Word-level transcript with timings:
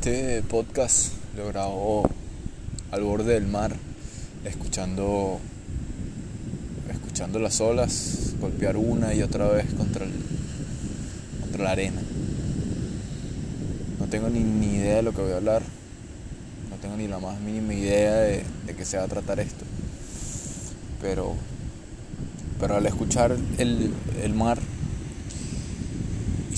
Este 0.00 0.42
podcast 0.42 1.12
lo 1.36 1.48
grabó 1.48 2.08
al 2.92 3.02
borde 3.02 3.34
del 3.34 3.48
mar, 3.48 3.74
escuchando, 4.44 5.40
escuchando 6.88 7.40
las 7.40 7.60
olas 7.60 8.34
golpear 8.40 8.76
una 8.76 9.12
y 9.12 9.22
otra 9.22 9.48
vez 9.48 9.66
contra, 9.74 10.04
el, 10.04 10.12
contra 11.40 11.64
la 11.64 11.70
arena. 11.72 12.00
No 13.98 14.06
tengo 14.06 14.28
ni, 14.28 14.38
ni 14.38 14.76
idea 14.76 14.96
de 14.96 15.02
lo 15.02 15.12
que 15.12 15.20
voy 15.20 15.32
a 15.32 15.38
hablar, 15.38 15.62
no 16.70 16.76
tengo 16.76 16.96
ni 16.96 17.08
la 17.08 17.18
más 17.18 17.40
mínima 17.40 17.74
idea 17.74 18.18
de, 18.18 18.44
de 18.66 18.74
qué 18.76 18.84
se 18.84 18.98
va 18.98 19.02
a 19.02 19.08
tratar 19.08 19.40
esto. 19.40 19.64
Pero, 21.02 21.34
pero 22.60 22.76
al 22.76 22.86
escuchar 22.86 23.36
el, 23.58 23.92
el 24.22 24.32
mar, 24.32 24.60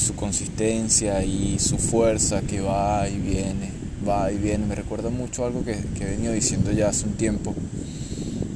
su 0.01 0.15
consistencia 0.15 1.23
y 1.23 1.59
su 1.59 1.79
fuerza 1.79 2.43
que 2.43 2.61
va 2.61 3.09
y 3.09 3.19
viene, 3.19 3.71
va 4.09 4.33
y 4.33 4.39
viene. 4.39 4.67
Me 4.67 4.75
recuerda 4.75 5.11
mucho 5.11 5.45
algo 5.45 5.65
que, 5.65 5.77
que 5.97 6.05
he 6.05 6.11
venido 6.11 6.33
diciendo 6.33 6.73
ya 6.73 6.89
hace 6.89 7.07
un 7.07 7.15
tiempo, 7.15 7.55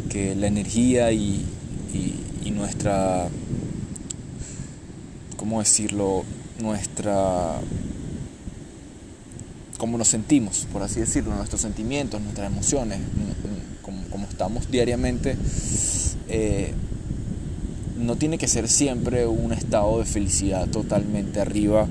que 0.09 0.35
la 0.35 0.47
energía 0.47 1.13
y, 1.13 1.45
y, 1.93 2.51
nuestra, 2.51 3.29
¿cómo 5.37 5.59
decirlo? 5.59 6.25
Nuestra 6.61 7.59
cómo 9.77 9.99
nos 9.99 10.09
sentimos, 10.09 10.67
por 10.73 10.83
así 10.83 11.01
decirlo, 11.01 11.35
nuestros 11.35 11.61
sentimientos, 11.61 12.21
nuestras 12.21 12.51
emociones, 12.51 13.01
como, 13.83 14.03
como 14.05 14.27
estamos 14.27 14.71
diariamente, 14.71 15.37
eh, 16.29 16.73
no 18.05 18.17
tiene 18.17 18.39
que 18.39 18.49
ser 18.49 18.69
siempre 18.69 19.27
un 19.27 19.53
estado 19.53 19.99
de 19.99 20.05
felicidad 20.05 20.69
totalmente 20.69 21.41
arriba, 21.41 21.87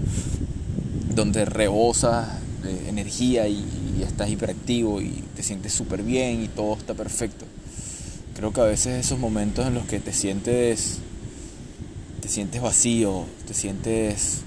donde 1.16 1.46
rebosas 1.46 2.28
de 2.64 2.90
energía 2.90 3.48
y, 3.48 3.82
estás 4.04 4.30
hiperactivo 4.30 5.02
y 5.02 5.24
te 5.34 5.44
sientes 5.44 5.72
súper 5.72 6.04
bien 6.04 6.44
y 6.44 6.50
todo 6.50 6.76
está 6.76 6.94
perfecto. 6.94 7.46
Creo 8.36 8.52
que 8.52 8.60
a 8.60 8.66
veces 8.66 9.06
esos 9.06 9.18
momentos 9.18 9.66
en 9.66 9.76
los 9.76 9.86
que 9.86 10.00
te 10.00 10.12
sientes, 10.12 10.98
te 12.20 12.28
sientes 12.28 12.62
vacío, 12.62 13.24
te 13.48 13.54
sientes, 13.54 14.42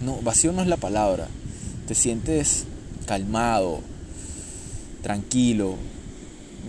no, 0.00 0.18
vacío 0.22 0.52
no 0.52 0.62
es 0.62 0.68
la 0.68 0.76
palabra, 0.76 1.26
te 1.88 1.96
sientes 1.96 2.64
calmado, 3.06 3.80
tranquilo, 5.02 5.74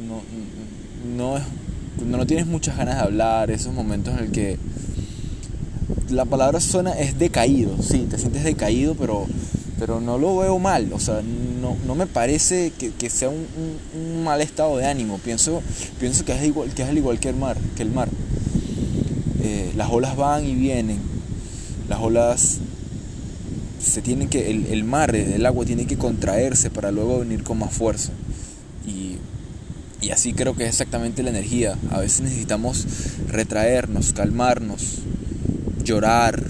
no, 0.07 0.23
no 1.15 1.37
es 1.37 1.43
cuando 1.97 2.17
no 2.17 2.27
tienes 2.27 2.45
muchas 2.45 2.77
ganas 2.77 2.95
de 2.95 3.01
hablar, 3.01 3.51
esos 3.51 3.73
momentos 3.73 4.13
en 4.17 4.25
el 4.25 4.31
que 4.31 4.57
la 6.09 6.25
palabra 6.25 6.59
suena 6.59 6.91
es 6.91 7.17
decaído, 7.17 7.81
sí, 7.81 8.07
te 8.09 8.17
sientes 8.17 8.43
decaído, 8.43 8.95
pero, 8.95 9.25
pero 9.79 9.99
no 9.99 10.17
lo 10.17 10.37
veo 10.37 10.59
mal, 10.59 10.91
o 10.93 10.99
sea, 10.99 11.21
no, 11.61 11.75
no 11.85 11.95
me 11.95 12.07
parece 12.07 12.71
que, 12.77 12.91
que 12.91 13.09
sea 13.09 13.29
un, 13.29 13.45
un, 13.95 14.23
mal 14.23 14.41
estado 14.41 14.77
de 14.77 14.85
ánimo, 14.85 15.17
pienso, 15.19 15.61
pienso 15.99 16.23
que, 16.25 16.33
es 16.33 16.43
igual, 16.43 16.73
que 16.73 16.83
es 16.83 16.89
al 16.89 16.97
igual 16.97 17.19
que 17.19 17.29
el 17.29 17.35
mar, 17.35 17.57
que 17.75 17.83
el 17.83 17.91
mar. 17.91 18.09
Eh, 19.43 19.73
las 19.75 19.89
olas 19.91 20.15
van 20.15 20.45
y 20.45 20.55
vienen, 20.55 20.99
las 21.89 21.99
olas 21.99 22.59
se 23.81 24.01
tienen 24.01 24.29
que, 24.29 24.49
el, 24.51 24.67
el 24.67 24.83
mar, 24.83 25.13
el 25.15 25.45
agua 25.45 25.65
tiene 25.65 25.85
que 25.85 25.97
contraerse 25.97 26.69
para 26.69 26.91
luego 26.91 27.19
venir 27.19 27.43
con 27.43 27.59
más 27.59 27.73
fuerza. 27.73 28.13
Y 30.03 30.11
así 30.11 30.33
creo 30.33 30.53
que 30.53 30.63
es 30.63 30.69
exactamente 30.69 31.23
la 31.23 31.29
energía. 31.29 31.77
A 31.89 31.99
veces 31.99 32.19
necesitamos 32.19 32.85
retraernos, 33.29 34.11
calmarnos, 34.11 34.99
llorar, 35.81 36.43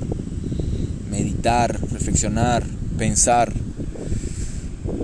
meditar, 1.12 1.80
reflexionar, 1.92 2.66
pensar. 2.98 3.54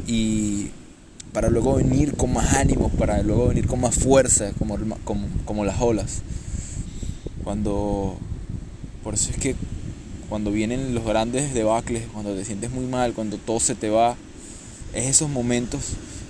Y 0.07 0.69
para 1.31 1.51
luego 1.51 1.75
venir 1.75 2.15
con 2.15 2.33
más 2.33 2.55
ánimos, 2.55 2.91
para 2.93 3.21
luego 3.21 3.49
venir 3.49 3.67
con 3.67 3.81
más 3.81 3.93
fuerza, 3.93 4.51
como, 4.57 4.79
como, 5.03 5.27
como 5.45 5.63
las 5.63 5.79
olas. 5.79 6.23
Cuando... 7.43 8.17
Por 9.03 9.13
eso 9.13 9.29
es 9.29 9.37
que 9.37 9.55
cuando 10.27 10.51
vienen 10.51 10.95
los 10.95 11.05
grandes 11.05 11.53
debacles, 11.53 12.05
cuando 12.11 12.33
te 12.33 12.45
sientes 12.45 12.71
muy 12.71 12.87
mal, 12.87 13.13
cuando 13.13 13.37
todo 13.37 13.59
se 13.59 13.75
te 13.75 13.91
va, 13.91 14.15
es 14.95 15.05
esos 15.05 15.29
momentos 15.29 15.81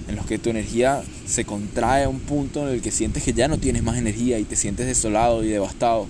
en 0.10 0.16
los 0.16 0.26
que 0.26 0.40
tu 0.40 0.50
energía 0.50 1.04
se 1.28 1.46
contrae 1.46 2.04
a 2.04 2.10
un 2.10 2.20
punto 2.20 2.68
en 2.68 2.74
el 2.74 2.82
que 2.82 2.90
sientes 2.90 3.24
que 3.24 3.32
ya 3.32 3.48
no 3.48 3.60
tienes 3.60 3.84
más 3.84 3.98
energía 3.98 4.40
y 4.40 4.44
te 4.44 4.56
sientes 4.56 4.88
desolado 4.88 5.44
y 5.44 5.50
devastado. 5.50 6.08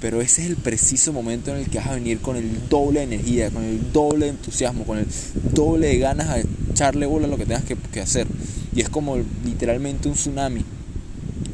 Pero 0.00 0.20
ese 0.20 0.42
es 0.42 0.48
el 0.48 0.56
preciso 0.56 1.12
momento 1.12 1.52
en 1.52 1.58
el 1.58 1.70
que 1.70 1.78
vas 1.78 1.86
a 1.86 1.94
venir 1.94 2.18
con 2.18 2.36
el 2.36 2.68
doble 2.68 3.00
de 3.00 3.14
energía, 3.14 3.50
con 3.50 3.62
el 3.62 3.92
doble 3.92 4.26
de 4.26 4.32
entusiasmo, 4.32 4.84
con 4.84 4.98
el 4.98 5.06
doble 5.52 5.86
de 5.86 5.98
ganas 5.98 6.28
a 6.28 6.40
echarle 6.72 7.06
bola 7.06 7.26
a 7.26 7.30
lo 7.30 7.38
que 7.38 7.46
tengas 7.46 7.64
que, 7.64 7.76
que 7.76 8.00
hacer. 8.00 8.26
Y 8.74 8.80
es 8.80 8.88
como 8.88 9.16
literalmente 9.44 10.08
un 10.08 10.14
tsunami. 10.14 10.64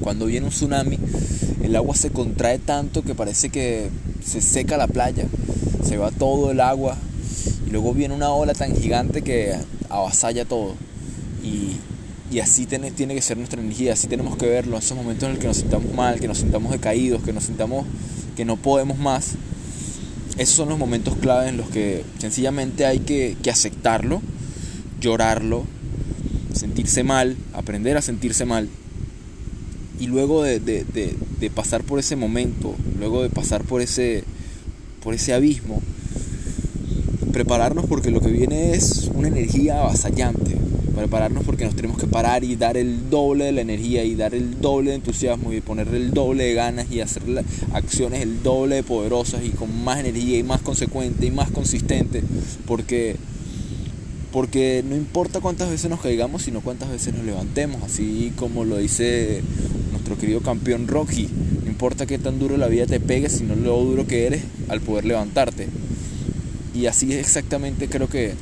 Cuando 0.00 0.27
viene 0.27 0.47
un 0.47 0.53
tsunami, 0.53 0.98
el 1.62 1.77
agua 1.77 1.94
se 1.94 2.10
contrae 2.10 2.59
tanto 2.59 3.03
que 3.03 3.15
parece 3.15 3.50
que 3.50 3.91
se 4.25 4.41
seca 4.41 4.78
la 4.78 4.87
playa, 4.87 5.27
se 5.84 5.98
va 5.98 6.10
todo 6.10 6.50
el 6.50 6.60
agua 6.60 6.97
y 7.66 7.71
luego 7.71 7.92
viene 7.92 8.15
una 8.15 8.31
ola 8.31 8.54
tan 8.54 8.75
gigante 8.75 9.21
que 9.21 9.54
avasalla 9.91 10.47
todo. 10.47 10.75
Y, 11.43 11.77
y 12.34 12.41
así 12.41 12.67
tiene, 12.67 12.91
tiene, 12.91 13.15
que 13.15 13.23
ser 13.23 13.37
nuestra 13.37 13.61
energía, 13.61 13.95
así 13.95 14.06
tenemos 14.06 14.37
que 14.37 14.47
verlo, 14.47 14.78
esos 14.78 14.97
momentos 14.97 15.25
en 15.25 15.31
los 15.31 15.41
que 15.41 15.47
nos 15.49 15.56
sintamos 15.56 15.93
mal, 15.95 16.21
que 16.21 16.28
nos 16.28 16.39
sintamos 16.39 16.71
decaídos, 16.71 17.23
que 17.23 17.33
nos 17.33 17.45
sintamos 17.45 17.87
que 18.37 18.45
no 18.45 18.56
podemos 18.56 18.99
más. 18.99 19.33
Esos 20.39 20.55
son 20.55 20.69
los 20.69 20.78
momentos 20.78 21.17
clave 21.17 21.49
en 21.49 21.56
los 21.56 21.69
que 21.71 22.05
sencillamente 22.19 22.87
hay 22.87 23.01
que, 23.01 23.37
que 23.43 23.51
aceptarlo, 23.51 24.23
llorarlo, 25.01 25.65
sentirse 26.55 27.03
mal, 27.03 27.37
aprender 27.53 27.97
a 27.97 28.03
sentirse 28.03 28.45
mal. 28.45 28.69
Y 29.99 30.07
luego 30.07 30.43
de, 30.43 30.61
de, 30.61 30.84
de, 30.84 31.17
de 31.41 31.51
pasar 31.51 31.83
por 31.83 31.99
ese 31.99 32.17
momento, 32.17 32.75
luego 32.99 33.22
de 33.22 33.28
pasar 33.28 33.65
por 33.65 33.83
ese, 33.83 34.25
por 35.03 35.15
ese 35.15 35.34
abismo, 35.34 35.83
prepararnos 37.33 37.87
porque 37.87 38.11
lo 38.11 38.21
que 38.21 38.31
viene 38.31 38.75
es 38.75 39.11
una 39.15 39.28
energía 39.28 39.81
avasallante, 39.81 40.57
prepararnos 41.00 41.44
porque 41.44 41.65
nos 41.65 41.75
tenemos 41.75 41.99
que 41.99 42.06
parar 42.06 42.44
y 42.44 42.56
dar 42.56 42.77
el 42.77 43.09
doble 43.09 43.47
de 43.47 43.53
la 43.53 43.62
energía 43.62 44.05
y 44.05 44.15
dar 44.15 44.34
el 44.34 44.61
doble 44.61 44.91
de 44.91 44.97
entusiasmo 44.97 45.53
y 45.53 45.62
ponerle 45.62 45.97
el 45.97 46.11
doble 46.11 46.44
de 46.44 46.55
ganas 46.55 46.91
y 46.91 47.00
hacer 47.00 47.22
acciones 47.72 48.21
el 48.21 48.43
doble 48.43 48.77
de 48.77 48.83
poderosas 48.83 49.43
y 49.43 49.49
con 49.50 49.83
más 49.83 50.00
energía 50.00 50.39
y 50.39 50.43
más 50.43 50.60
consecuente 50.60 51.25
y 51.27 51.31
más 51.31 51.50
consistente. 51.50 52.22
Porque 52.66 53.16
porque 54.31 54.84
no 54.87 54.94
importa 54.94 55.41
cuántas 55.41 55.71
veces 55.71 55.91
nos 55.91 56.00
caigamos 56.00 56.43
sino 56.43 56.60
cuántas 56.60 56.91
veces 56.91 57.15
nos 57.15 57.25
levantemos. 57.25 57.83
Así 57.83 58.33
como 58.37 58.65
lo 58.65 58.77
dice 58.77 59.43
nuestro 59.93 60.19
querido 60.19 60.41
campeón 60.41 60.87
Rocky 60.87 61.28
no 61.65 61.71
importa 61.71 62.05
qué 62.05 62.19
tan 62.19 62.39
duro 62.39 62.59
la 62.59 62.69
vida 62.69 62.87
te 62.87 63.00
pegue 63.00 63.31
sino 63.31 63.56
lo 63.56 63.83
duro 63.83 64.06
que 64.06 64.27
eres 64.27 64.43
al 64.69 64.83
poder 64.83 65.06
levantarte. 65.06 65.66
Y 66.75 66.87
así 66.87 67.10
exactamente 67.15 67.89
creo 67.89 68.09
que 68.09 68.34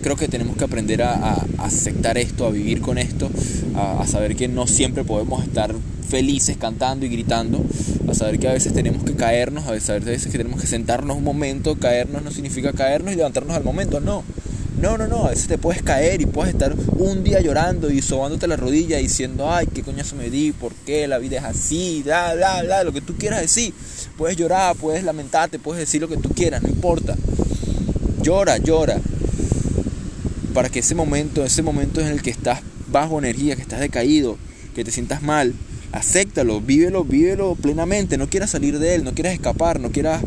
creo 0.00 0.16
que 0.16 0.28
tenemos 0.28 0.56
que 0.56 0.64
aprender 0.64 1.02
a, 1.02 1.14
a, 1.14 1.46
aceptar 1.58 2.18
esto, 2.18 2.46
a 2.46 2.50
vivir 2.50 2.80
con 2.80 2.98
esto, 2.98 3.30
a, 3.74 4.02
a, 4.02 4.06
saber 4.06 4.36
que 4.36 4.48
no 4.48 4.66
siempre 4.66 5.04
podemos 5.04 5.42
estar 5.44 5.74
felices 6.08 6.56
cantando 6.56 7.06
y 7.06 7.08
gritando, 7.08 7.64
a 8.08 8.14
saber 8.14 8.38
que 8.38 8.48
a 8.48 8.52
veces 8.52 8.72
tenemos 8.72 9.04
que 9.04 9.14
caernos, 9.14 9.66
a 9.66 9.72
veces, 9.72 9.90
a 9.90 9.98
veces 9.98 10.30
que 10.30 10.38
tenemos 10.38 10.60
que 10.60 10.66
sentarnos 10.66 11.16
un 11.16 11.24
momento, 11.24 11.76
caernos 11.76 12.22
no 12.22 12.30
significa 12.30 12.72
caernos 12.72 13.12
y 13.12 13.16
levantarnos 13.16 13.56
al 13.56 13.64
momento, 13.64 14.00
no. 14.00 14.24
No, 14.80 14.96
no, 14.96 15.06
no, 15.06 15.26
a 15.26 15.30
veces 15.30 15.46
te 15.46 15.58
puedes 15.58 15.82
caer 15.82 16.22
y 16.22 16.26
puedes 16.26 16.54
estar 16.54 16.74
un 16.96 17.22
día 17.22 17.42
llorando 17.42 17.90
y 17.90 18.00
sobándote 18.00 18.46
la 18.46 18.56
rodilla 18.56 18.96
diciendo, 18.96 19.52
ay, 19.52 19.66
qué 19.66 19.82
coñazo 19.82 20.16
me 20.16 20.30
di, 20.30 20.52
por 20.52 20.72
qué 20.86 21.06
la 21.06 21.18
vida 21.18 21.36
es 21.36 21.44
así, 21.44 22.00
bla, 22.02 22.34
bla, 22.34 22.62
bla, 22.62 22.82
lo 22.82 22.90
que 22.90 23.02
tú 23.02 23.14
quieras 23.18 23.42
decir. 23.42 23.74
Puedes 24.16 24.38
llorar, 24.38 24.74
puedes 24.76 25.04
lamentarte, 25.04 25.58
puedes 25.58 25.80
decir 25.80 26.00
lo 26.00 26.08
que 26.08 26.16
tú 26.16 26.30
quieras, 26.30 26.62
no 26.62 26.68
importa. 26.70 27.14
Llora, 28.22 28.56
llora, 28.56 28.98
para 30.54 30.68
que 30.68 30.80
ese 30.80 30.94
momento, 30.94 31.44
ese 31.44 31.62
momento 31.62 32.00
en 32.00 32.08
el 32.08 32.22
que 32.22 32.30
estás 32.30 32.60
bajo 32.88 33.18
energía, 33.18 33.56
que 33.56 33.62
estás 33.62 33.80
decaído, 33.80 34.36
que 34.74 34.84
te 34.84 34.90
sientas 34.90 35.22
mal, 35.22 35.54
acéptalo, 35.92 36.60
vívelo, 36.60 37.04
vívelo 37.04 37.56
plenamente, 37.56 38.16
no 38.16 38.28
quieras 38.28 38.50
salir 38.50 38.78
de 38.78 38.94
él, 38.94 39.04
no 39.04 39.12
quieras 39.12 39.34
escapar, 39.34 39.80
no 39.80 39.90
quieras, 39.90 40.22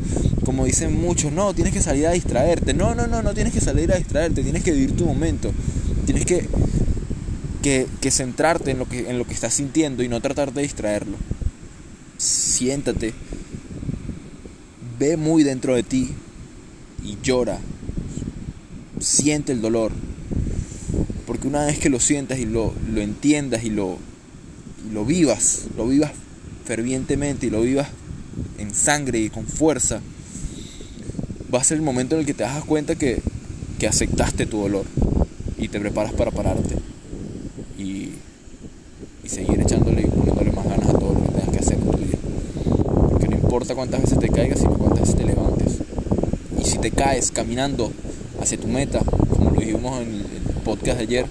como 0.46 0.66
dicen 0.66 1.00
muchos, 1.00 1.31
no, 1.31 1.54
tienes 1.54 1.74
que 1.74 1.81
salir 1.81 2.08
a 2.08 2.12
distraerte, 2.12 2.74
no, 2.74 2.96
no, 2.96 3.08
no, 3.08 3.22
no 3.22 3.34
tienes 3.34 3.54
que 3.54 3.62
salir 3.62 3.92
a 3.92 3.98
distraerte, 3.98 4.44
tienes 4.44 4.64
que 4.64 4.72
vivir 4.72 4.96
tu 4.96 5.06
momento, 5.06 5.52
tienes 6.06 6.25
que, 6.25 6.48
que, 7.62 7.88
que 8.02 8.12
centrarte 8.12 8.72
en 8.72 8.80
lo 8.80 8.88
que, 8.88 9.10
en 9.10 9.18
lo 9.18 9.25
que 9.25 9.34
estás 9.34 9.54
sintiendo 9.54 10.04
y 10.04 10.10
no 10.10 10.22
tratar 10.22 10.54
de 10.54 10.62
distraerlo. 10.64 11.18
Siéntate, 12.18 13.14
ve 15.00 15.18
muy 15.18 15.44
dentro 15.44 15.75
de 15.75 15.84
ti 15.84 16.10
y 17.04 17.18
llora, 17.22 17.60
siente 19.00 19.52
el 19.52 19.62
dolor, 19.62 19.92
porque 21.25 21.48
una 21.48 21.66
vez 21.66 21.80
que 21.80 21.90
lo 21.90 22.00
sientas 22.00 22.40
y 22.40 22.45
lo, 22.45 22.74
lo 22.92 23.01
entiendas 23.01 23.63
y 23.63 23.69
lo, 23.69 23.98
lo 24.92 25.06
vivas, 25.06 25.66
lo 25.78 25.88
vivas 25.88 26.12
fervientemente 26.66 27.48
y 27.48 27.50
lo 27.50 27.62
vivas 27.62 27.90
en 28.57 28.74
sangre 28.74 29.19
y 29.19 29.30
con 29.30 29.45
fuerza, 29.45 30.01
va 31.54 31.60
a 31.60 31.63
ser 31.63 31.78
el 31.78 31.84
momento 31.84 32.16
en 32.16 32.22
el 32.22 32.25
que 32.25 32.34
te 32.34 32.44
das 32.44 32.63
cuenta 32.63 32.95
que, 32.95 33.22
que 33.80 33.88
aceptaste 33.88 34.45
tu 34.45 34.60
dolor. 34.62 34.86
y 35.57 35.68
te 35.68 35.80
preparas 35.80 36.13
para 36.13 36.31
pararte 36.31 36.75
y, 37.78 38.10
y 39.24 39.30
seguir 39.30 39.62
echándole 39.62 40.01
y 40.01 40.06
poniéndole 40.06 40.51
más 40.51 40.66
ganas 40.66 40.89
a 40.89 40.94
todo 40.94 41.13
lo 41.13 41.22
que 41.22 41.30
tengas 41.30 41.50
que 41.50 41.60
hacer 41.60 41.74
en 41.75 41.92
tu 41.92 41.98
día. 41.98 42.18
Porque 43.10 43.28
no 43.30 43.36
importa 43.36 43.75
cuántas 43.75 44.01
veces 44.01 44.19
te 44.19 44.30
caigas, 44.30 44.60
sino 44.60 44.74
cuántas 44.74 45.01
veces 45.01 45.16
te 45.16 45.25
levantes. 45.25 45.78
Y 46.60 46.66
si 46.66 46.80
te 46.80 46.92
caes 46.92 47.31
caminando 47.31 47.92
hacia 48.42 48.57
tu 48.57 48.68
meta, 48.68 49.00
como 49.30 49.51
lo 49.51 49.60
dijimos 49.62 50.01
en 50.01 50.10
el 50.10 50.43
podcast 50.63 50.98
de 50.98 51.04
ayer, 51.04 51.25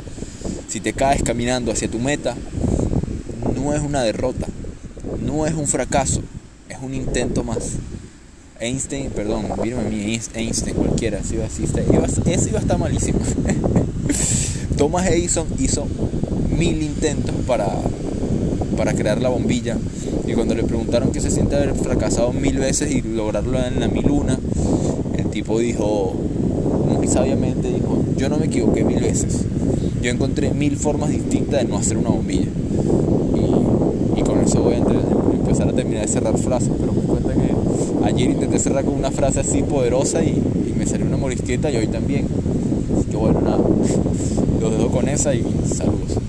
si 0.69 0.81
te 0.81 0.93
caes 0.93 1.23
caminando 1.23 1.73
hacia 1.73 1.89
tu 1.89 1.99
meta, 1.99 2.37
no 3.55 3.75
es 3.75 3.81
una 3.83 4.03
derrota, 4.03 4.47
no 5.25 5.47
es 5.47 5.55
un 5.55 5.67
fracaso, 5.67 6.23
es 6.69 6.79
un 6.83 6.95
intento 6.95 7.43
más. 7.45 7.73
Einstein, 8.61 9.11
perdón, 9.11 9.47
mírame 9.63 9.87
a 9.87 9.91
mí, 9.91 10.21
Einstein, 10.35 10.77
cualquiera, 10.77 11.19
eso 11.19 11.35
iba, 11.35 11.47
eso 11.47 12.49
iba 12.49 12.59
a 12.59 12.63
estar 12.63 12.79
malísimo. 12.79 13.19
Thomas 14.77 15.07
Edison 15.09 15.47
hizo 15.59 15.87
mil 16.57 16.83
intentos 16.83 17.35
para, 17.47 17.69
para 18.77 18.95
crear 18.95 19.21
la 19.21 19.29
bombilla 19.29 19.77
y 20.27 20.35
cuando 20.35 20.55
le 20.55 20.65
preguntaron 20.65 21.11
qué 21.13 21.21
se 21.21 21.31
siente 21.31 21.57
haber 21.57 21.75
fracasado 21.75 22.33
mil 22.33 22.59
veces 22.59 22.91
y 22.91 23.03
lograrlo 23.03 23.59
en 23.65 23.81
la 23.81 23.89
mil 23.89 24.11
una, 24.11 24.39
el 25.17 25.27
tipo 25.31 25.59
dijo, 25.59 26.17
muy 27.03 27.13
sabiamente 27.13 27.69
dijo, 27.69 27.99
yo 28.17 28.29
no 28.29 28.37
me 28.37 28.47
equivoqué 28.47 28.85
mil 28.85 29.01
veces, 29.01 29.41
yo 30.01 30.09
encontré 30.09 30.53
mil 30.55 30.77
formas 30.77 31.11
distintas 31.11 31.63
de 31.63 31.69
no 31.69 31.77
hacer 31.77 31.97
una 31.97 32.11
bombilla. 32.11 32.47
Y, 34.17 34.23
con 34.23 34.41
eso 34.41 34.63
voy 34.63 34.75
a 34.75 34.77
empezar 34.77 35.69
a 35.69 35.73
terminar 35.73 36.03
de 36.03 36.13
cerrar 36.13 36.39
frases, 36.39 36.71
pero 36.79 36.93
me 36.93 37.01
cuenta 37.01 37.33
que 37.35 38.07
ayer 38.07 38.31
intenté 38.31 38.61
cerrar 38.61 38.85
con 38.85 38.95
una 38.95 39.11
frase 39.11 39.41
así 39.41 39.65
poderosa 39.65 40.23
y, 40.23 40.29
y 40.29 40.79
me 40.79 40.87
salió 40.87 41.07
una 41.07 41.17
morisqueta 41.17 41.73
y 41.73 41.77
hoy 41.77 41.89
también. 41.89 42.29
Así 42.97 43.07
que 43.11 43.17
bueno, 43.17 43.41
nada, 43.41 43.59
los 44.61 44.71
dejo 44.71 44.89
con 44.89 45.09
esa 45.09 45.35
y 45.35 45.45
saludos. 45.67 46.22